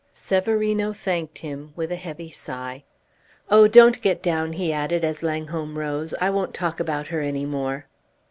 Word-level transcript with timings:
Severino 0.13 0.93
thanked 0.93 1.37
him, 1.37 1.73
with 1.75 1.91
a 1.91 1.95
heavy 1.95 2.31
sigh. 2.31 2.83
"Oh, 3.51 3.67
don't 3.67 4.01
get 4.01 4.23
down," 4.23 4.53
he 4.53 4.73
added, 4.73 5.03
as 5.05 5.21
Langholm 5.21 5.77
rose. 5.77 6.15
"I 6.19 6.31
won't 6.31 6.55
talk 6.55 6.79
about 6.79 7.05
her 7.09 7.21
any 7.21 7.45
more." 7.45 7.85